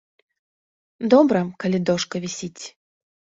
[1.13, 2.63] Добра, калі дошка вісіць.